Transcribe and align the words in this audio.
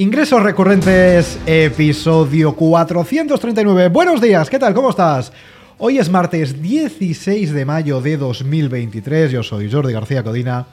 Ingresos 0.00 0.40
recurrentes, 0.44 1.40
episodio 1.44 2.54
439. 2.54 3.88
Buenos 3.88 4.20
días, 4.20 4.48
¿qué 4.48 4.56
tal? 4.56 4.72
¿Cómo 4.72 4.90
estás? 4.90 5.32
Hoy 5.76 5.98
es 5.98 6.08
martes 6.08 6.62
16 6.62 7.52
de 7.52 7.64
mayo 7.64 8.00
de 8.00 8.16
2023, 8.16 9.32
yo 9.32 9.42
soy 9.42 9.68
Jordi 9.68 9.92
García 9.92 10.22
Codina 10.22 10.66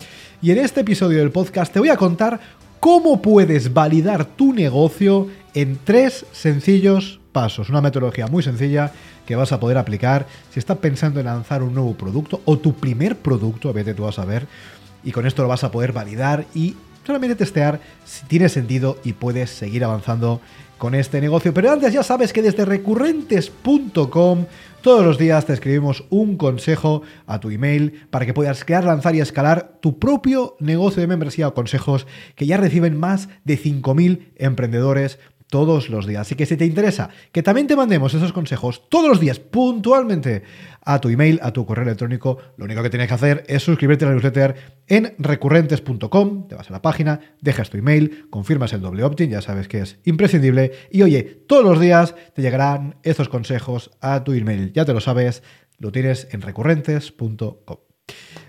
y 0.43 0.51
en 0.51 0.59
este 0.59 0.81
episodio 0.81 1.17
del 1.17 1.31
podcast 1.31 1.73
te 1.73 1.79
voy 1.79 1.89
a 1.89 1.97
contar 1.97 2.39
cómo 2.79 3.19
puedes 3.19 3.73
validar 3.73 4.25
tu 4.25 4.53
negocio 4.53 5.27
en 5.55 5.79
tres 5.83 6.27
sencillos 6.31 7.19
pasos. 7.31 7.69
Una 7.69 7.81
metodología 7.81 8.27
muy 8.27 8.43
sencilla 8.43 8.91
que 9.25 9.35
vas 9.35 9.51
a 9.51 9.59
poder 9.59 9.79
aplicar 9.79 10.27
si 10.51 10.59
estás 10.59 10.77
pensando 10.77 11.19
en 11.19 11.25
lanzar 11.25 11.63
un 11.63 11.73
nuevo 11.73 11.95
producto 11.95 12.41
o 12.45 12.59
tu 12.59 12.75
primer 12.75 13.17
producto, 13.17 13.69
a 13.69 13.73
veces 13.73 13.95
tú 13.95 14.05
a 14.05 14.25
ver, 14.25 14.45
y 15.03 15.11
con 15.11 15.25
esto 15.25 15.41
lo 15.41 15.47
vas 15.47 15.63
a 15.63 15.71
poder 15.71 15.93
validar 15.93 16.45
y 16.53 16.75
solamente 17.05 17.35
testear 17.35 17.79
si 18.03 18.25
tiene 18.25 18.49
sentido 18.49 18.97
y 19.03 19.13
puedes 19.13 19.49
seguir 19.49 19.83
avanzando 19.83 20.41
con 20.77 20.95
este 20.95 21.21
negocio. 21.21 21.53
Pero 21.53 21.71
antes 21.71 21.93
ya 21.93 22.03
sabes 22.03 22.33
que 22.33 22.41
desde 22.41 22.65
recurrentes.com 22.65 24.45
todos 24.81 25.03
los 25.03 25.17
días 25.17 25.45
te 25.45 25.53
escribimos 25.53 26.03
un 26.11 26.37
consejo 26.37 27.01
a 27.25 27.39
tu 27.39 27.49
email 27.49 28.05
para 28.11 28.25
que 28.25 28.35
puedas 28.35 28.63
crear, 28.63 28.83
lanzar 28.83 29.15
y 29.15 29.19
escalar 29.19 29.79
tu 29.81 29.97
propio 29.97 30.55
negocio 30.59 31.01
de 31.01 31.07
membresía 31.07 31.47
o 31.47 31.53
consejos 31.55 32.05
que 32.35 32.45
ya 32.45 32.57
reciben 32.57 32.99
más 32.99 33.29
de 33.45 33.57
5.000 33.57 34.27
emprendedores 34.35 35.17
todos 35.49 35.89
los 35.89 36.05
días. 36.05 36.21
Así 36.21 36.35
que 36.35 36.45
si 36.45 36.57
te 36.57 36.65
interesa 36.65 37.09
que 37.31 37.43
también 37.43 37.67
te 37.67 37.75
mandemos 37.75 38.13
esos 38.13 38.33
consejos 38.33 38.89
todos 38.89 39.09
los 39.09 39.19
días 39.19 39.39
puntualmente 39.39 40.43
a 40.81 40.99
tu 40.99 41.09
email, 41.09 41.39
a 41.41 41.51
tu 41.51 41.65
correo 41.65 41.83
electrónico, 41.83 42.37
lo 42.57 42.65
único 42.65 42.83
que 42.83 42.89
tienes 42.89 43.07
que 43.07 43.13
hacer 43.13 43.43
es 43.47 43.63
suscribirte 43.63 44.05
a 44.05 44.09
la 44.09 44.13
newsletter 44.13 44.55
en 44.87 45.15
recurrentes.com, 45.17 46.47
te 46.47 46.55
vas 46.55 46.69
a 46.69 46.73
la 46.73 46.81
página, 46.81 47.19
dejas 47.41 47.69
tu 47.69 47.77
email, 47.77 48.27
confirmas 48.29 48.73
el 48.73 48.81
doble 48.81 49.03
opt-in, 49.03 49.31
ya 49.31 49.41
sabes 49.41 49.67
que 49.67 49.79
es 49.79 49.99
imprescindible, 50.05 50.71
y 50.91 51.01
oye, 51.01 51.23
todos 51.47 51.63
los 51.63 51.79
días 51.79 52.15
te 52.33 52.41
llegarán 52.41 52.97
estos 53.03 53.29
consejos 53.29 53.91
a 54.01 54.23
tu 54.23 54.33
email. 54.33 54.71
Ya 54.73 54.85
te 54.85 54.93
lo 54.93 55.01
sabes, 55.01 55.41
lo 55.79 55.91
tienes 55.91 56.27
en 56.31 56.41
recurrentes.com. 56.41 57.77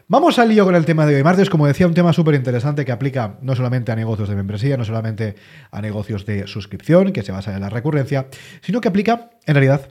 Vamos 0.08 0.38
al 0.38 0.50
lío 0.50 0.64
con 0.64 0.76
el 0.76 0.84
tema 0.84 1.04
de 1.04 1.16
hoy. 1.16 1.24
Martes, 1.24 1.50
como 1.50 1.66
decía, 1.66 1.84
un 1.84 1.94
tema 1.94 2.12
súper 2.12 2.36
interesante 2.36 2.84
que 2.84 2.92
aplica 2.92 3.38
no 3.42 3.56
solamente 3.56 3.90
a 3.90 3.96
negocios 3.96 4.28
de 4.28 4.36
membresía, 4.36 4.76
no 4.76 4.84
solamente 4.84 5.34
a 5.72 5.82
negocios 5.82 6.24
de 6.24 6.46
suscripción, 6.46 7.12
que 7.12 7.24
se 7.24 7.32
basa 7.32 7.52
en 7.56 7.60
la 7.60 7.70
recurrencia, 7.70 8.28
sino 8.60 8.80
que 8.80 8.86
aplica, 8.86 9.30
en 9.46 9.54
realidad, 9.56 9.88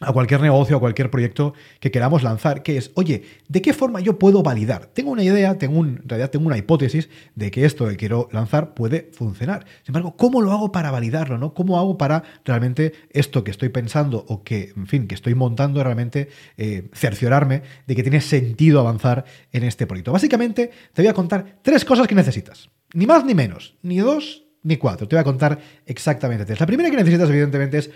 a 0.00 0.12
cualquier 0.12 0.40
negocio, 0.40 0.76
a 0.76 0.80
cualquier 0.80 1.10
proyecto 1.10 1.54
que 1.80 1.90
queramos 1.90 2.22
lanzar, 2.22 2.62
que 2.62 2.76
es, 2.76 2.90
oye, 2.94 3.24
¿de 3.48 3.62
qué 3.62 3.72
forma 3.72 4.00
yo 4.00 4.18
puedo 4.18 4.42
validar? 4.42 4.86
Tengo 4.86 5.10
una 5.10 5.22
idea, 5.22 5.58
tengo 5.58 5.78
un, 5.78 6.00
en 6.02 6.08
realidad 6.08 6.30
tengo 6.30 6.46
una 6.46 6.58
hipótesis 6.58 7.08
de 7.34 7.50
que 7.50 7.64
esto 7.64 7.88
que 7.88 7.96
quiero 7.96 8.28
lanzar 8.32 8.74
puede 8.74 9.10
funcionar. 9.12 9.66
Sin 9.82 9.94
embargo, 9.94 10.16
¿cómo 10.16 10.40
lo 10.40 10.52
hago 10.52 10.72
para 10.72 10.90
validarlo? 10.90 11.38
¿no? 11.38 11.54
¿Cómo 11.54 11.78
hago 11.78 11.98
para 11.98 12.22
realmente 12.44 12.92
esto 13.10 13.44
que 13.44 13.50
estoy 13.50 13.68
pensando 13.70 14.24
o 14.28 14.42
que, 14.42 14.72
en 14.76 14.86
fin, 14.86 15.06
que 15.06 15.14
estoy 15.14 15.34
montando 15.34 15.82
realmente 15.82 16.28
eh, 16.56 16.88
cerciorarme 16.92 17.62
de 17.86 17.96
que 17.96 18.02
tiene 18.02 18.20
sentido 18.20 18.80
avanzar 18.80 19.24
en 19.52 19.64
este 19.64 19.86
proyecto? 19.86 20.12
Básicamente, 20.12 20.70
te 20.92 21.02
voy 21.02 21.08
a 21.08 21.14
contar 21.14 21.58
tres 21.62 21.84
cosas 21.84 22.06
que 22.06 22.14
necesitas. 22.14 22.70
Ni 22.94 23.06
más 23.06 23.24
ni 23.24 23.34
menos, 23.34 23.76
ni 23.82 23.98
dos 23.98 24.44
ni 24.62 24.76
cuatro. 24.76 25.06
Te 25.08 25.16
voy 25.16 25.20
a 25.20 25.24
contar 25.24 25.58
exactamente 25.86 26.44
tres. 26.44 26.60
La 26.60 26.66
primera 26.66 26.90
que 26.90 26.96
necesitas, 26.96 27.28
evidentemente, 27.28 27.78
es 27.78 27.90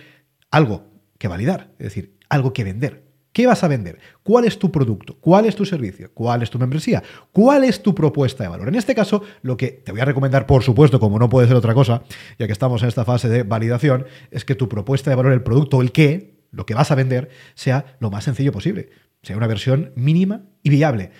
algo 0.50 0.92
que 1.22 1.28
validar, 1.28 1.68
es 1.78 1.84
decir, 1.84 2.18
algo 2.28 2.52
que 2.52 2.64
vender. 2.64 3.04
¿Qué 3.32 3.46
vas 3.46 3.62
a 3.62 3.68
vender? 3.68 4.00
¿Cuál 4.24 4.44
es 4.44 4.58
tu 4.58 4.72
producto? 4.72 5.16
¿Cuál 5.20 5.46
es 5.46 5.54
tu 5.54 5.64
servicio? 5.64 6.10
¿Cuál 6.12 6.42
es 6.42 6.50
tu 6.50 6.58
membresía? 6.58 7.00
¿Cuál 7.30 7.62
es 7.62 7.80
tu 7.80 7.94
propuesta 7.94 8.42
de 8.42 8.48
valor? 8.50 8.66
En 8.66 8.74
este 8.74 8.92
caso, 8.92 9.22
lo 9.42 9.56
que 9.56 9.68
te 9.68 9.92
voy 9.92 10.00
a 10.00 10.04
recomendar, 10.04 10.46
por 10.46 10.64
supuesto, 10.64 10.98
como 10.98 11.20
no 11.20 11.28
puede 11.28 11.46
ser 11.46 11.54
otra 11.54 11.74
cosa, 11.74 12.02
ya 12.40 12.46
que 12.46 12.52
estamos 12.52 12.82
en 12.82 12.88
esta 12.88 13.04
fase 13.04 13.28
de 13.28 13.44
validación, 13.44 14.04
es 14.32 14.44
que 14.44 14.56
tu 14.56 14.68
propuesta 14.68 15.10
de 15.10 15.16
valor, 15.16 15.32
el 15.32 15.44
producto, 15.44 15.80
el 15.80 15.92
qué, 15.92 16.40
lo 16.50 16.66
que 16.66 16.74
vas 16.74 16.90
a 16.90 16.96
vender, 16.96 17.30
sea 17.54 17.96
lo 18.00 18.10
más 18.10 18.24
sencillo 18.24 18.50
posible. 18.50 18.90
Sea 19.22 19.36
una 19.36 19.46
versión 19.46 19.92
mínima 19.94 20.42
y 20.64 20.70
viable. 20.70 21.12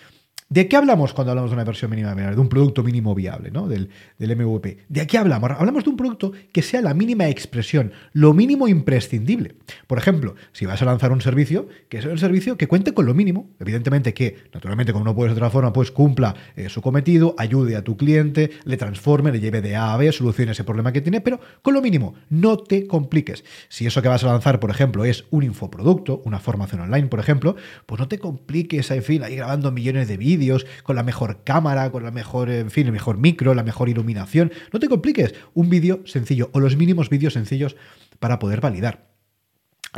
¿De 0.52 0.68
qué 0.68 0.76
hablamos 0.76 1.14
cuando 1.14 1.30
hablamos 1.30 1.50
de 1.50 1.54
una 1.54 1.64
versión 1.64 1.90
mínima 1.90 2.12
viable? 2.12 2.34
De 2.34 2.40
un 2.42 2.50
producto 2.50 2.82
mínimo 2.82 3.14
viable, 3.14 3.50
¿no? 3.50 3.68
Del, 3.68 3.88
MVP. 4.18 4.84
¿De 4.86 5.06
qué 5.06 5.16
hablamos? 5.16 5.50
Hablamos 5.50 5.82
de 5.82 5.88
un 5.88 5.96
producto 5.96 6.32
que 6.52 6.60
sea 6.60 6.82
la 6.82 6.92
mínima 6.92 7.26
expresión, 7.28 7.92
lo 8.12 8.34
mínimo 8.34 8.68
imprescindible. 8.68 9.54
Por 9.86 9.96
ejemplo, 9.96 10.34
si 10.52 10.66
vas 10.66 10.82
a 10.82 10.84
lanzar 10.84 11.10
un 11.10 11.22
servicio, 11.22 11.68
que 11.88 12.02
sea 12.02 12.10
un 12.10 12.18
servicio 12.18 12.58
que 12.58 12.68
cuente 12.68 12.92
con 12.92 13.06
lo 13.06 13.14
mínimo. 13.14 13.48
Evidentemente 13.60 14.12
que, 14.12 14.44
naturalmente, 14.52 14.92
como 14.92 15.06
no 15.06 15.14
puedes 15.14 15.32
de 15.32 15.38
otra 15.38 15.48
forma, 15.48 15.72
pues 15.72 15.90
cumpla 15.90 16.34
eh, 16.54 16.68
su 16.68 16.82
cometido, 16.82 17.34
ayude 17.38 17.74
a 17.74 17.82
tu 17.82 17.96
cliente, 17.96 18.50
le 18.64 18.76
transforme, 18.76 19.32
le 19.32 19.40
lleve 19.40 19.62
de 19.62 19.76
A 19.76 19.94
a 19.94 19.96
B, 19.96 20.12
solucione 20.12 20.52
ese 20.52 20.64
problema 20.64 20.92
que 20.92 21.00
tiene, 21.00 21.22
pero 21.22 21.40
con 21.62 21.72
lo 21.72 21.80
mínimo. 21.80 22.12
No 22.28 22.58
te 22.58 22.86
compliques. 22.86 23.42
Si 23.70 23.86
eso 23.86 24.02
que 24.02 24.08
vas 24.08 24.22
a 24.22 24.26
lanzar, 24.26 24.60
por 24.60 24.68
ejemplo, 24.68 25.06
es 25.06 25.24
un 25.30 25.44
infoproducto, 25.44 26.20
una 26.26 26.40
formación 26.40 26.82
online, 26.82 27.08
por 27.08 27.20
ejemplo, 27.20 27.56
pues 27.86 27.98
no 27.98 28.06
te 28.06 28.18
compliques, 28.18 28.90
en 28.90 29.02
fin, 29.02 29.22
ahí 29.22 29.36
grabando 29.36 29.72
millones 29.72 30.08
de 30.08 30.18
vídeos 30.18 30.41
con 30.82 30.96
la 30.96 31.02
mejor 31.02 31.44
cámara, 31.44 31.90
con 31.90 32.02
la 32.02 32.10
mejor, 32.10 32.50
en 32.50 32.70
fin, 32.70 32.86
el 32.86 32.92
mejor 32.92 33.18
micro, 33.18 33.54
la 33.54 33.62
mejor 33.62 33.88
iluminación. 33.88 34.52
No 34.72 34.80
te 34.80 34.88
compliques. 34.88 35.34
Un 35.54 35.70
vídeo 35.70 36.02
sencillo 36.04 36.50
o 36.52 36.60
los 36.60 36.76
mínimos 36.76 37.08
vídeos 37.08 37.34
sencillos 37.34 37.76
para 38.18 38.38
poder 38.38 38.60
validar. 38.60 39.12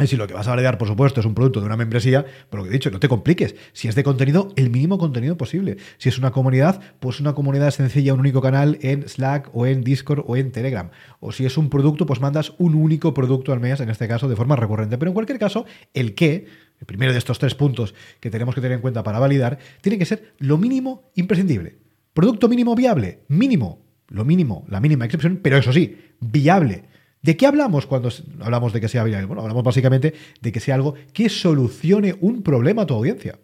Y 0.03 0.09
si 0.09 0.17
lo 0.17 0.27
que 0.27 0.35
vas 0.35 0.49
a 0.49 0.51
validar, 0.51 0.77
por 0.77 0.89
supuesto, 0.89 1.21
es 1.21 1.27
un 1.27 1.37
producto 1.37 1.61
de 1.61 1.67
una 1.67 1.77
membresía, 1.77 2.27
por 2.51 2.59
lo 2.59 2.65
que 2.65 2.71
he 2.71 2.73
dicho, 2.73 2.91
no 2.91 2.99
te 2.99 3.09
compliques. 3.09 3.55
Si 3.73 3.87
es 3.87 3.95
de 3.95 4.03
contenido, 4.03 4.53
el 4.57 4.69
mínimo 4.69 4.99
contenido 4.99 5.37
posible. 5.37 5.77
Si 5.99 6.09
es 6.09 6.19
una 6.19 6.33
comunidad, 6.33 6.81
pues 6.99 7.21
una 7.21 7.35
comunidad 7.35 7.71
sencilla, 7.71 8.13
un 8.13 8.19
único 8.19 8.43
canal 8.43 8.77
en 8.83 9.09
Slack 9.09 9.51
o 9.53 9.67
en 9.67 9.85
Discord 9.85 10.25
o 10.27 10.37
en 10.37 10.51
Telegram. 10.51 10.91
O 11.21 11.31
si 11.31 11.47
es 11.47 11.57
un 11.57 11.71
producto, 11.71 12.07
pues 12.07 12.21
mandas 12.21 12.55
un 12.59 12.75
único 12.75 13.15
producto 13.15 13.53
al 13.53 13.61
mes, 13.61 13.79
en 13.79 13.89
este 13.89 14.09
caso 14.09 14.29
de 14.29 14.35
forma 14.35 14.57
recurrente. 14.57 14.99
Pero 14.99 15.11
en 15.11 15.15
cualquier 15.15 15.39
caso, 15.39 15.65
el 15.93 16.17
qué, 16.17 16.47
el 16.81 16.87
primero 16.87 17.13
de 17.13 17.19
estos 17.19 17.39
tres 17.39 17.55
puntos 17.55 17.95
que 18.21 18.31
tenemos 18.31 18.55
que 18.55 18.61
tener 18.61 18.77
en 18.77 18.83
cuenta 18.83 19.03
para 19.03 19.19
validar, 19.19 19.59
tiene 19.81 19.99
que 19.99 20.05
ser 20.05 20.35
lo 20.39 20.59
mínimo 20.59 21.11
imprescindible. 21.15 21.79
Producto 22.13 22.49
mínimo 22.49 22.75
viable, 22.75 23.21
mínimo, 23.29 23.85
lo 24.09 24.25
mínimo, 24.25 24.65
la 24.69 24.81
mínima 24.81 25.05
excepción, 25.05 25.41
pero 25.43 25.57
eso 25.57 25.73
sí, 25.73 25.99
viable. 26.21 26.85
¿De 27.23 27.37
qué 27.37 27.47
hablamos 27.47 27.87
cuando 27.87 28.11
hablamos 28.41 28.73
de 28.73 28.81
que 28.81 28.89
sea 28.89 29.03
viable? 29.03 29.27
Bueno, 29.27 29.43
hablamos 29.43 29.65
básicamente 29.65 30.15
de 30.41 30.53
que 30.53 30.61
sea 30.61 30.75
algo 30.75 30.95
que 31.13 31.29
solucione 31.29 32.15
un 32.21 32.43
problema 32.43 32.83
a 32.83 32.87
tu 32.87 32.95
audiencia. 32.95 33.39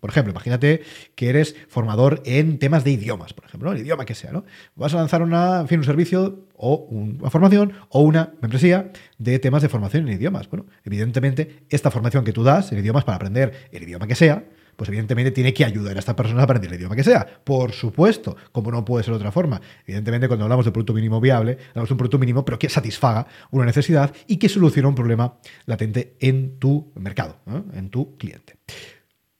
Por 0.00 0.10
ejemplo, 0.10 0.32
imagínate 0.32 0.82
que 1.14 1.28
eres 1.28 1.54
formador 1.68 2.22
en 2.24 2.58
temas 2.58 2.84
de 2.84 2.90
idiomas, 2.90 3.32
por 3.32 3.44
ejemplo, 3.44 3.72
el 3.72 3.78
idioma 3.78 4.04
que 4.04 4.14
sea, 4.14 4.32
¿no? 4.32 4.44
Vas 4.74 4.94
a 4.94 4.96
lanzar 4.96 5.22
una, 5.22 5.66
fin, 5.66 5.78
un 5.78 5.84
servicio 5.84 6.46
o 6.56 6.86
una 6.90 7.30
formación 7.30 7.72
o 7.88 8.02
una 8.02 8.32
membresía 8.40 8.90
de 9.18 9.38
temas 9.38 9.62
de 9.62 9.68
formación 9.68 10.08
en 10.08 10.14
idiomas. 10.14 10.48
Bueno, 10.50 10.66
evidentemente, 10.84 11.64
esta 11.68 11.90
formación 11.90 12.24
que 12.24 12.32
tú 12.32 12.42
das 12.42 12.72
en 12.72 12.78
idiomas 12.78 13.04
para 13.04 13.16
aprender 13.16 13.68
el 13.70 13.82
idioma 13.84 14.06
que 14.06 14.14
sea, 14.14 14.44
pues 14.78 14.88
evidentemente 14.88 15.32
tiene 15.32 15.52
que 15.52 15.64
ayudar 15.64 15.96
a 15.96 15.98
esta 15.98 16.14
persona 16.14 16.40
a 16.40 16.44
aprender 16.44 16.72
el 16.72 16.78
idioma 16.78 16.94
que 16.94 17.02
sea. 17.02 17.26
Por 17.42 17.72
supuesto, 17.72 18.36
como 18.52 18.70
no 18.70 18.84
puede 18.84 19.02
ser 19.02 19.12
otra 19.12 19.32
forma. 19.32 19.60
Evidentemente, 19.84 20.28
cuando 20.28 20.44
hablamos 20.44 20.64
de 20.64 20.70
producto 20.70 20.94
mínimo 20.94 21.20
viable, 21.20 21.58
hablamos 21.70 21.88
de 21.88 21.94
un 21.94 21.98
producto 21.98 22.18
mínimo, 22.18 22.44
pero 22.44 22.60
que 22.60 22.68
satisfaga 22.68 23.26
una 23.50 23.64
necesidad 23.64 24.14
y 24.28 24.36
que 24.36 24.48
solucione 24.48 24.88
un 24.88 24.94
problema 24.94 25.34
latente 25.66 26.16
en 26.20 26.60
tu 26.60 26.92
mercado, 26.94 27.38
en 27.74 27.90
tu 27.90 28.16
cliente. 28.16 28.54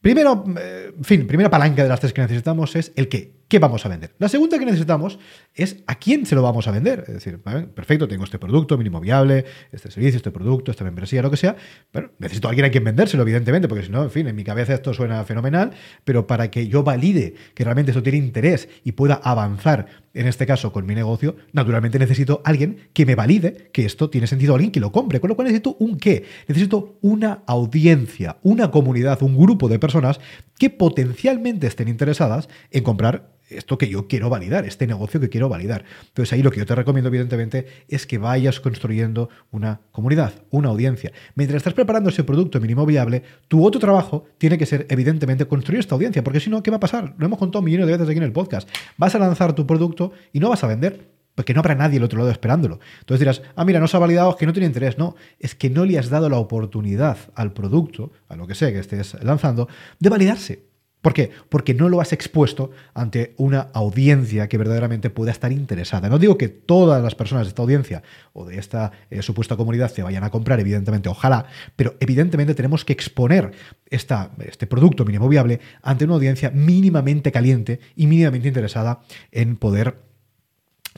Primero, 0.01 0.45
eh, 0.59 0.93
en 0.97 1.05
fin, 1.05 1.27
primera 1.27 1.51
palanca 1.51 1.83
de 1.83 1.89
las 1.89 2.01
tres 2.01 2.13
que 2.13 2.23
necesitamos 2.23 2.77
es 2.77 2.93
el 2.97 3.09
qué. 3.09 3.38
¿Qué 3.49 3.59
vamos 3.59 3.87
a 3.87 3.89
vender? 3.89 4.15
La 4.19 4.29
segunda 4.29 4.59
que 4.59 4.67
necesitamos 4.67 5.19
es 5.55 5.83
a 5.87 5.95
quién 5.95 6.27
se 6.27 6.35
lo 6.35 6.43
vamos 6.43 6.69
a 6.69 6.71
vender. 6.71 7.05
Es 7.09 7.15
decir, 7.15 7.41
perfecto, 7.41 8.07
tengo 8.07 8.25
este 8.25 8.39
producto 8.39 8.77
mínimo 8.77 9.01
viable, 9.01 9.47
este 9.73 9.91
servicio, 9.91 10.19
este 10.19 10.31
producto, 10.31 10.71
esta 10.71 10.85
membresía, 10.85 11.23
lo 11.23 11.31
que 11.31 11.39
sea, 11.39 11.57
pero 11.91 12.13
necesito 12.19 12.49
a 12.49 12.51
alguien 12.51 12.67
a 12.67 12.71
quien 12.71 12.85
vendérselo, 12.85 13.23
evidentemente, 13.23 13.67
porque 13.67 13.85
si 13.85 13.91
no, 13.91 14.03
en 14.03 14.11
fin, 14.11 14.29
en 14.29 14.37
mi 14.37 14.45
cabeza 14.45 14.75
esto 14.75 14.93
suena 14.93 15.25
fenomenal, 15.25 15.71
pero 16.05 16.27
para 16.27 16.51
que 16.51 16.69
yo 16.69 16.83
valide 16.83 17.37
que 17.55 17.65
realmente 17.65 17.93
esto 17.93 18.03
tiene 18.03 18.19
interés 18.19 18.69
y 18.85 18.93
pueda 18.93 19.15
avanzar, 19.15 19.87
en 20.13 20.27
este 20.27 20.45
caso 20.45 20.71
con 20.71 20.85
mi 20.85 20.95
negocio, 20.95 21.37
naturalmente 21.53 21.99
necesito 21.99 22.43
a 22.45 22.51
alguien 22.51 22.91
que 22.93 23.07
me 23.07 23.15
valide 23.15 23.71
que 23.73 23.87
esto 23.87 24.11
tiene 24.11 24.27
sentido, 24.27 24.57
alguien 24.57 24.73
que 24.73 24.81
lo 24.81 24.93
compre, 24.93 25.21
con 25.21 25.29
lo 25.29 25.37
cual 25.37 25.47
necesito 25.47 25.75
un 25.79 25.97
qué, 25.97 26.25
necesito 26.49 26.99
una 27.01 27.45
audiencia, 27.47 28.37
una 28.43 28.71
comunidad, 28.71 29.23
un 29.23 29.39
grupo 29.39 29.69
de 29.69 29.79
personas 29.79 30.21
que 30.59 30.69
potencialmente 30.69 31.67
estén 31.67 31.89
interesadas 31.89 32.51
en 32.71 32.83
comprar 32.83 33.38
esto 33.51 33.79
que 33.79 33.89
yo 33.89 34.09
quiero 34.09 34.31
validar, 34.31 34.65
este 34.65 34.87
negocio 34.87 35.21
que 35.21 35.29
quiero 35.29 35.49
validar. 35.49 35.85
Entonces 36.09 36.33
ahí 36.33 36.43
lo 36.43 36.51
que 36.51 36.59
yo 36.59 36.67
te 36.67 36.75
recomiendo 36.75 37.09
evidentemente 37.09 37.67
es 37.89 38.07
que 38.07 38.19
vayas 38.19 38.61
construyendo 38.61 39.29
una 39.51 39.81
comunidad, 39.93 40.33
una 40.51 40.69
audiencia. 40.69 41.13
Mientras 41.35 41.59
estás 41.59 41.75
preparando 41.75 42.11
ese 42.11 42.25
producto 42.25 42.61
mínimo 42.61 42.87
viable, 42.87 43.23
tu 43.49 43.65
otro 43.65 43.81
trabajo 43.81 44.27
tiene 44.39 44.59
que 44.59 44.67
ser 44.67 44.87
evidentemente 44.91 45.47
construir 45.47 45.81
esta 45.81 45.95
audiencia, 45.95 46.23
porque 46.23 46.41
si 46.41 46.51
no, 46.51 46.63
¿qué 46.63 46.71
va 46.71 46.77
a 46.77 46.81
pasar? 46.81 47.15
Lo 47.19 47.27
hemos 47.27 47.39
contado 47.39 47.63
millones 47.63 47.87
de 47.87 47.93
veces 47.93 48.09
aquí 48.09 48.19
en 48.19 48.25
el 48.25 48.33
podcast. 48.33 48.69
Vas 48.97 49.15
a 49.15 49.19
lanzar 49.19 49.53
tu 49.55 49.67
producto 49.67 50.13
y 50.33 50.41
no 50.41 50.49
vas 50.51 50.65
a 50.65 50.67
vender. 50.67 51.19
Porque 51.35 51.55
no 51.55 51.61
habrá 51.61 51.77
nadie 51.77 51.99
al 51.99 52.03
otro 52.03 52.19
lado 52.19 52.33
esperándolo. 52.33 52.81
Entonces 52.99 53.21
dirás, 53.21 53.43
ah, 53.55 53.65
mira, 53.65 53.79
no 53.79 53.87
se 53.87 53.97
ha 53.97 54.01
validado, 54.01 54.31
es 54.31 54.35
que 54.35 54.45
no 54.45 54.53
tiene 54.53 54.67
interés. 54.67 54.99
No, 54.99 55.15
es 55.39 55.55
que 55.55 55.71
no 55.71 55.85
le 55.85 55.97
has 55.97 56.11
dado 56.11 56.29
la 56.29 56.37
oportunidad 56.37 57.17
al 57.37 57.53
producto, 57.53 58.11
a 58.29 58.35
lo 58.35 58.49
que 58.49 58.57
sea 58.57 58.73
que 58.73 58.81
estés 58.81 59.15
lanzando, 59.23 59.69
de 60.01 60.09
validarse 60.09 60.68
¿Por 61.01 61.15
qué? 61.15 61.31
Porque 61.49 61.75
no 61.75 61.89
lo 61.89 62.01
has 62.01 62.13
expuesto 62.13 62.73
ante 62.93 63.35
una 63.37 63.69
audiencia 63.73 64.49
que 64.49 64.59
verdaderamente 64.59 65.11
pueda 65.11 65.31
estar 65.31 65.53
interesada. 65.53 66.09
No 66.09 66.19
digo 66.19 66.37
que 66.37 66.49
todas 66.49 67.03
las 67.03 67.15
personas 67.15 67.45
de 67.45 67.51
esta 67.51 67.63
audiencia 67.63 68.03
o 68.33 68.45
de 68.45 68.59
esta 68.59 68.91
eh, 69.11 69.23
supuesta 69.23 69.57
comunidad 69.57 69.93
te 69.93 70.03
vayan 70.03 70.25
a 70.25 70.31
comprar, 70.31 70.59
evidentemente, 70.59 71.09
ojalá, 71.09 71.47
pero 71.77 71.95
evidentemente 72.01 72.55
tenemos 72.55 72.85
que 72.85 72.93
exponer 72.93 73.53
esta, 73.91 74.33
este 74.41 74.67
producto 74.67 75.05
mínimo 75.05 75.29
viable 75.29 75.61
ante 75.83 76.05
una 76.05 76.15
audiencia 76.15 76.51
mínimamente 76.51 77.31
caliente 77.31 77.79
y 77.95 78.09
mínimamente 78.09 78.49
interesada 78.49 79.01
en 79.31 79.57
poder 79.57 80.08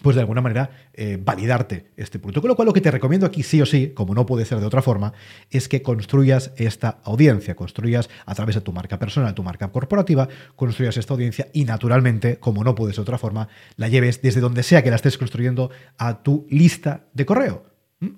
pues 0.02 0.16
de 0.16 0.22
alguna 0.22 0.40
manera 0.40 0.70
eh, 0.94 1.18
validarte 1.22 1.90
este 1.96 2.18
producto. 2.18 2.40
Con 2.40 2.48
lo 2.48 2.56
cual 2.56 2.66
lo 2.66 2.72
que 2.72 2.80
te 2.80 2.90
recomiendo 2.90 3.26
aquí 3.26 3.42
sí 3.42 3.60
o 3.60 3.66
sí, 3.66 3.92
como 3.94 4.14
no 4.14 4.26
puede 4.26 4.44
ser 4.44 4.60
de 4.60 4.66
otra 4.66 4.82
forma, 4.82 5.12
es 5.50 5.68
que 5.68 5.82
construyas 5.82 6.52
esta 6.56 6.98
audiencia, 7.04 7.54
construyas 7.54 8.08
a 8.26 8.34
través 8.34 8.54
de 8.54 8.60
tu 8.60 8.72
marca 8.72 8.98
personal, 8.98 9.34
tu 9.34 9.42
marca 9.42 9.68
corporativa, 9.68 10.28
construyas 10.56 10.96
esta 10.96 11.14
audiencia 11.14 11.48
y 11.52 11.64
naturalmente, 11.64 12.38
como 12.38 12.64
no 12.64 12.74
puede 12.74 12.92
ser 12.92 13.00
de 13.00 13.02
otra 13.02 13.18
forma, 13.18 13.48
la 13.76 13.88
lleves 13.88 14.22
desde 14.22 14.40
donde 14.40 14.62
sea 14.62 14.82
que 14.82 14.90
la 14.90 14.96
estés 14.96 15.18
construyendo 15.18 15.70
a 15.98 16.22
tu 16.22 16.46
lista 16.50 17.06
de 17.14 17.26
correo. 17.26 17.69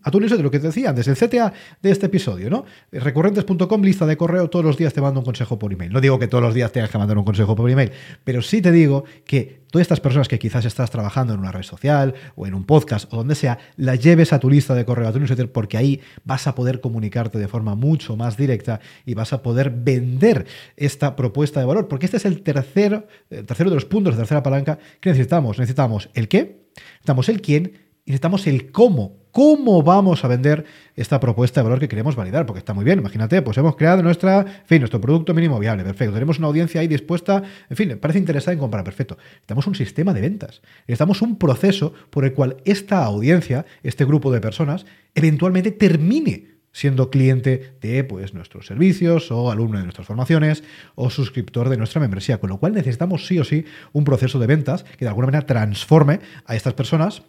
A 0.03 0.13
tu 0.13 0.21
de 0.21 0.43
lo 0.45 0.51
que 0.53 0.61
te 0.61 0.69
decía 0.69 0.91
antes, 0.91 1.09
el 1.09 1.17
CTA 1.17 1.53
de 1.83 1.91
este 1.91 2.07
episodio, 2.07 2.49
¿no? 2.49 2.65
Recurrentes.com, 2.93 3.83
lista 3.83 4.07
de 4.07 4.17
correo, 4.17 4.49
todos 4.49 4.65
los 4.65 4.77
días 4.77 4.95
te 4.95 5.01
mando 5.01 5.19
un 5.19 5.25
consejo 5.25 5.59
por 5.59 5.73
email. 5.73 5.93
No 5.93 6.01
digo 6.01 6.21
que 6.21 6.29
todos 6.29 6.45
los 6.45 6.55
días 6.55 6.71
tengas 6.71 6.89
que 6.89 6.99
mandar 6.99 7.19
un 7.19 7.25
consejo 7.25 7.57
por 7.57 7.69
email, 7.69 7.91
pero 8.23 8.43
sí 8.43 8.63
te 8.63 8.71
digo 8.71 9.03
que 9.27 9.63
todas 9.73 9.83
estas 9.83 9.99
personas 9.99 10.29
que 10.29 10.39
quizás 10.39 10.65
estás 10.67 10.89
trabajando 10.93 11.35
en 11.35 11.41
una 11.41 11.51
red 11.51 11.65
social 11.65 12.15
o 12.37 12.47
en 12.47 12.55
un 12.55 12.63
podcast 12.63 13.13
o 13.13 13.17
donde 13.17 13.35
sea, 13.35 13.59
las 13.77 13.99
lleves 13.99 14.33
a 14.33 14.39
tu 14.39 14.49
lista 14.49 14.73
de 14.77 14.85
correo, 14.85 15.09
a 15.09 15.13
tu 15.13 15.19
newsletter, 15.19 15.51
porque 15.51 15.77
ahí 15.77 16.01
vas 16.25 16.47
a 16.47 16.55
poder 16.55 16.81
comunicarte 16.81 17.41
de 17.41 17.49
forma 17.49 17.75
mucho 17.75 18.15
más 18.15 18.37
directa 18.37 18.79
y 19.05 19.15
vas 19.15 19.33
a 19.33 19.43
poder 19.43 19.71
vender 19.71 20.47
esta 20.77 21.17
propuesta 21.17 21.59
de 21.59 21.67
valor, 21.67 21.89
porque 21.89 22.07
este 22.07 22.19
es 22.19 22.25
el 22.25 22.43
tercero, 22.43 23.09
el 23.31 23.47
tercero 23.47 23.71
de 23.71 23.75
los 23.75 23.85
puntos, 23.87 24.15
la 24.15 24.19
tercera 24.19 24.45
palanca 24.45 24.79
que 25.01 25.11
necesitamos. 25.11 25.59
Necesitamos 25.59 26.09
el 26.15 26.29
qué, 26.29 26.69
necesitamos 26.77 27.29
el 27.29 27.43
quién 27.43 27.73
y 28.05 28.13
necesitamos 28.13 28.47
el 28.47 28.71
cómo 28.71 29.22
cómo 29.33 29.83
vamos 29.83 30.25
a 30.25 30.29
vender 30.29 30.65
esta 30.95 31.19
propuesta 31.19 31.61
de 31.61 31.65
valor 31.65 31.81
que 31.81 31.89
queremos 31.89 32.15
validar, 32.15 32.47
porque 32.47 32.59
está 32.59 32.75
muy 32.75 32.85
bien, 32.85 32.99
imagínate, 32.99 33.41
pues 33.43 33.57
hemos 33.57 33.77
creado 33.77 34.03
nuestra, 34.03 34.45
fin, 34.67 34.81
nuestro 34.81 35.01
producto 35.01 35.35
mínimo 35.35 35.59
viable, 35.59 35.83
perfecto, 35.83 36.13
tenemos 36.15 36.39
una 36.39 36.49
audiencia 36.49 36.81
ahí 36.81 36.87
dispuesta, 36.87 37.43
en 37.69 37.77
fin, 37.77 37.99
parece 37.99 38.19
interesada 38.19 38.53
en 38.53 38.59
comprar, 38.59 38.85
perfecto. 38.85 39.17
Necesitamos 39.17 39.67
un 39.67 39.75
sistema 39.75 40.13
de 40.13 40.21
ventas, 40.21 40.63
necesitamos 40.87 41.23
un 41.23 41.39
proceso 41.39 41.95
por 42.11 42.25
el 42.25 42.35
cual 42.35 42.59
esta 42.65 43.05
audiencia, 43.05 43.65
este 43.83 44.05
grupo 44.05 44.31
de 44.31 44.41
personas, 44.41 44.85
eventualmente 45.15 45.73
termine 45.73 46.53
siendo 46.73 47.11
cliente 47.11 47.75
de 47.81 48.03
pues, 48.05 48.35
nuestros 48.35 48.67
servicios 48.67 49.31
o 49.31 49.51
alumno 49.51 49.79
de 49.79 49.85
nuestras 49.85 50.07
formaciones 50.07 50.65
o 50.95 51.11
suscriptor 51.11 51.69
de 51.69 51.77
nuestra 51.77 52.01
membresía, 52.01 52.39
con 52.39 52.51
lo 52.51 52.59
cual 52.59 52.73
necesitamos 52.73 53.27
sí 53.27 53.39
o 53.39 53.45
sí 53.45 53.65
un 53.93 54.05
proceso 54.05 54.39
de 54.39 54.47
ventas 54.47 54.85
que 54.85 55.05
de 55.05 55.09
alguna 55.09 55.27
manera 55.27 55.47
transforme 55.47 56.21
a 56.47 56.57
estas 56.57 56.75
personas 56.75 57.23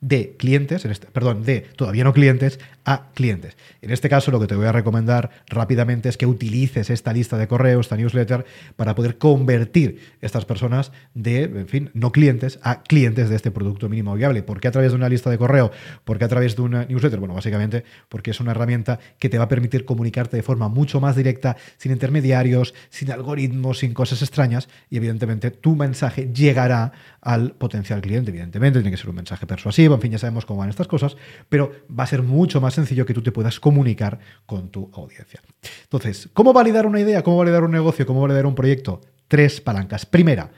de 0.00 0.36
clientes, 0.36 0.84
en 0.84 0.90
este, 0.90 1.06
perdón, 1.06 1.42
de 1.42 1.62
todavía 1.76 2.04
no 2.04 2.12
clientes 2.12 2.60
a 2.84 3.08
clientes. 3.14 3.56
En 3.82 3.90
este 3.90 4.08
caso, 4.08 4.30
lo 4.30 4.38
que 4.38 4.46
te 4.46 4.54
voy 4.54 4.66
a 4.66 4.72
recomendar 4.72 5.30
rápidamente 5.48 6.08
es 6.08 6.16
que 6.16 6.26
utilices 6.26 6.90
esta 6.90 7.12
lista 7.12 7.36
de 7.36 7.48
correos, 7.48 7.86
esta 7.86 7.96
newsletter, 7.96 8.44
para 8.76 8.94
poder 8.94 9.18
convertir 9.18 10.00
estas 10.20 10.44
personas 10.44 10.92
de, 11.14 11.44
en 11.44 11.68
fin, 11.68 11.90
no 11.94 12.12
clientes 12.12 12.58
a 12.62 12.82
clientes 12.82 13.28
de 13.28 13.36
este 13.36 13.50
producto 13.50 13.88
mínimo 13.88 14.14
viable. 14.14 14.42
¿Por 14.42 14.60
qué 14.60 14.68
a 14.68 14.72
través 14.72 14.92
de 14.92 14.96
una 14.96 15.08
lista 15.08 15.30
de 15.30 15.38
correo? 15.38 15.72
¿Por 16.04 16.18
qué 16.18 16.24
a 16.26 16.28
través 16.28 16.56
de 16.56 16.62
una 16.62 16.84
newsletter? 16.84 17.18
Bueno, 17.18 17.34
básicamente 17.34 17.84
porque 18.08 18.30
es 18.30 18.40
una 18.40 18.52
herramienta 18.52 19.00
que 19.18 19.28
te 19.28 19.38
va 19.38 19.44
a 19.44 19.48
permitir 19.48 19.84
comunicarte 19.84 20.36
de 20.36 20.42
forma 20.42 20.68
mucho 20.68 21.00
más 21.00 21.16
directa, 21.16 21.56
sin 21.78 21.92
intermediarios, 21.92 22.74
sin 22.90 23.10
algoritmos, 23.10 23.78
sin 23.78 23.94
cosas 23.94 24.22
extrañas, 24.22 24.68
y 24.90 24.98
evidentemente 24.98 25.50
tu 25.50 25.74
mensaje 25.74 26.30
llegará 26.32 26.92
al 27.26 27.56
potencial 27.56 28.00
cliente. 28.00 28.30
Evidentemente, 28.30 28.78
tiene 28.78 28.92
que 28.92 28.96
ser 28.96 29.10
un 29.10 29.16
mensaje 29.16 29.46
persuasivo 29.46 29.96
en 29.96 30.00
fin, 30.00 30.12
ya 30.12 30.18
sabemos 30.18 30.46
cómo 30.46 30.60
van 30.60 30.68
estas 30.70 30.86
cosas, 30.86 31.16
pero 31.48 31.72
va 31.90 32.04
a 32.04 32.06
ser 32.06 32.22
mucho 32.22 32.60
más 32.60 32.74
sencillo 32.74 33.04
que 33.04 33.14
tú 33.14 33.22
te 33.22 33.32
puedas 33.32 33.58
comunicar 33.58 34.20
con 34.46 34.70
tu 34.70 34.90
audiencia. 34.94 35.40
Entonces, 35.82 36.28
¿cómo 36.32 36.52
validar 36.52 36.86
una 36.86 37.00
idea? 37.00 37.24
¿Cómo 37.24 37.38
validar 37.38 37.64
un 37.64 37.72
negocio? 37.72 38.06
¿Cómo 38.06 38.20
validar 38.20 38.46
un 38.46 38.54
proyecto? 38.54 39.00
Tres 39.26 39.60
palancas. 39.60 40.06
Primera, 40.06 40.52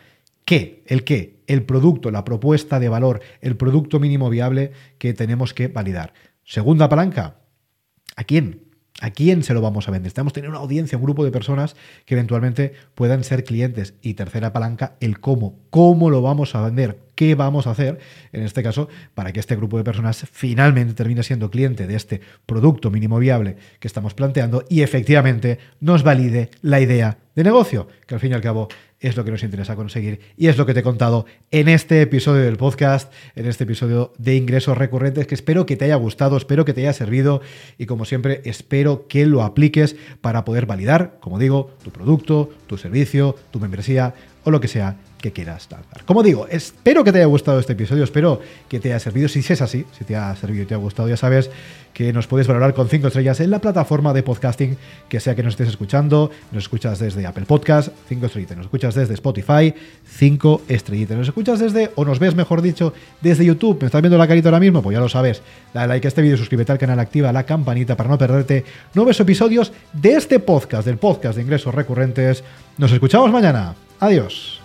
¿qué? 0.45 0.85
¿El 0.87 1.05
qué? 1.05 1.43
El 1.47 1.63
producto, 1.65 2.11
la 2.11 2.25
propuesta 2.25 2.79
de 2.79 2.91
valor, 2.91 3.23
el 3.41 3.57
producto 3.57 3.99
mínimo 3.99 4.29
viable 4.29 4.73
que 4.99 5.15
tenemos 5.15 5.55
que 5.55 5.69
validar. 5.69 6.13
Segunda 6.45 6.91
palanca, 6.91 7.39
¿a 8.15 8.25
quién? 8.25 8.68
¿A 9.01 9.11
quién 9.11 9.45
se 9.45 9.55
lo 9.55 9.61
vamos 9.61 9.87
a 9.87 9.93
vender? 9.93 10.07
Necesitamos 10.07 10.33
tener 10.33 10.51
una 10.51 10.59
audiencia, 10.59 10.99
un 10.99 11.05
grupo 11.05 11.25
de 11.25 11.31
personas 11.31 11.77
que 12.05 12.15
eventualmente 12.15 12.73
puedan 12.97 13.23
ser 13.23 13.45
clientes. 13.45 13.95
Y 14.03 14.15
tercera 14.15 14.53
palanca, 14.53 14.97
el 14.99 15.21
cómo. 15.21 15.55
¿Cómo 15.71 16.11
lo 16.11 16.21
vamos 16.21 16.57
a 16.57 16.63
vender? 16.63 16.99
¿Qué 17.15 17.37
vamos 17.37 17.69
a 17.69 17.71
hacer, 17.71 18.01
en 18.33 18.43
este 18.43 18.63
caso, 18.63 18.89
para 19.15 19.33
que 19.33 19.39
este 19.39 19.55
grupo 19.55 19.77
de 19.77 19.85
personas 19.85 20.27
finalmente 20.33 20.95
termine 20.95 21.23
siendo 21.23 21.51
cliente 21.51 21.87
de 21.87 21.95
este 21.95 22.21
producto 22.45 22.91
mínimo 22.91 23.21
viable 23.21 23.57
que 23.79 23.87
estamos 23.87 24.15
planteando 24.15 24.65
y 24.69 24.83
efectivamente 24.83 25.59
nos 25.81 26.03
valide 26.03 26.51
la 26.63 26.81
idea 26.81 27.19
de 27.37 27.45
negocio, 27.45 27.87
que 28.07 28.15
al 28.15 28.21
fin 28.21 28.33
y 28.33 28.35
al 28.35 28.41
cabo 28.41 28.69
es 29.01 29.17
lo 29.17 29.25
que 29.25 29.31
nos 29.31 29.43
interesa 29.43 29.77
conseguir 29.77 30.21
y 30.37 30.49
es 30.49 30.59
lo 30.59 30.67
que 30.67 30.75
te 30.75 30.81
he 30.81 30.83
contado 30.83 31.27
en 31.51 31.69
este 31.69 32.03
episodio 32.03 32.43
del 32.43 32.57
podcast, 32.57 33.13
en 33.35 33.47
este 33.47 33.65
episodio 33.65 34.13
de 34.19 34.37
ingresos 34.37 34.77
recurrentes, 34.77 35.27
que 35.27 35.35
espero 35.35 35.67
que 35.67 35.77
te 35.77 35.85
haya 35.85 35.97
gustado, 35.97 36.37
espero 36.37 36.65
que 36.65 36.73
te 36.73 36.81
haya 36.83 36.93
servido 36.93 37.41
y 37.79 37.87
como 37.87 38.05
siempre 38.05 38.43
espero 38.45 39.07
que 39.09 39.27
lo 39.27 39.43
apliques 39.43 39.97
para 40.21 40.45
poder 40.45 40.67
validar, 40.67 41.19
como 41.21 41.39
digo, 41.39 41.71
tu 41.83 41.91
producto, 41.91 42.51
tu 42.67 42.77
servicio, 42.77 43.37
tu 43.51 43.61
membresía 43.61 44.15
o 44.49 44.51
lo 44.51 44.61
que 44.61 44.69
sea 44.69 44.97
que 45.21 45.33
quieras 45.33 45.69
lanzar. 45.71 46.05
Como 46.05 46.23
digo, 46.23 46.47
espero 46.49 47.05
que 47.05 47.13
te 47.13 47.19
haya 47.19 47.27
gustado 47.27 47.59
este 47.59 47.75
episodio, 47.75 48.05
espero 48.05 48.41
que 48.69 48.81
te 48.81 48.89
haya 48.89 49.01
servido. 49.01 49.29
Si 49.29 49.41
es 49.41 49.61
así, 49.61 49.85
si 49.97 50.05
te 50.05 50.17
ha 50.17 50.35
servido 50.37 50.63
y 50.63 50.67
te 50.67 50.75
ha 50.75 50.79
gustado, 50.79 51.09
ya 51.09 51.17
sabes 51.17 51.51
que 51.93 52.13
nos 52.13 52.27
puedes 52.27 52.47
valorar 52.47 52.73
con 52.73 52.89
5 52.89 53.09
estrellas 53.09 53.41
en 53.41 53.51
la 53.51 53.61
plataforma 53.61 54.15
de 54.15 54.23
podcasting 54.23 54.79
que 55.09 55.21
sea 55.21 55.35
que 55.35 55.43
nos 55.43 55.53
estés 55.53 55.69
escuchando. 55.69 56.31
Nos 56.53 56.65
escuchas 56.65 56.99
desde 56.99 57.27
Apple 57.27 57.45
Podcast, 57.45 57.91
5 58.09 58.27
estrellitas. 58.27 58.57
Nos 58.57 58.67
escuchas 58.67 58.95
desde 58.95 59.15
Spotify, 59.15 59.75
5 60.07 60.63
estrellitas. 60.69 61.19
Nos 61.19 61.29
escuchas 61.29 61.59
desde, 61.59 61.91
o 61.97 62.05
nos 62.07 62.21
ves 62.21 62.35
mejor 62.35 62.63
dicho, 62.63 62.95
desde 63.21 63.45
YouTube. 63.45 63.79
¿Me 63.81 63.87
estás 63.87 64.01
viendo 64.01 64.17
la 64.17 64.29
carita 64.29 64.49
ahora 64.49 64.61
mismo? 64.61 64.81
Pues 64.81 64.95
ya 64.95 65.01
lo 65.01 65.11
sabes. 65.11 65.43
Dale 65.75 65.89
like 65.89 66.07
a 66.07 66.09
este 66.09 66.23
vídeo, 66.23 66.39
suscríbete 66.39 66.73
al 66.73 66.79
canal, 66.79 66.99
activa 67.01 67.33
la 67.33 67.45
campanita 67.45 67.97
para 67.97 68.09
no 68.09 68.17
perderte 68.17 68.65
nuevos 68.95 69.19
episodios 69.21 69.73
de 69.93 70.13
este 70.13 70.39
podcast, 70.39 70.87
del 70.87 70.97
podcast 70.97 71.37
de 71.37 71.43
ingresos 71.43 71.75
recurrentes. 71.75 72.45
Nos 72.79 72.93
escuchamos 72.93 73.31
mañana. 73.33 73.88
Adiós. 74.01 74.61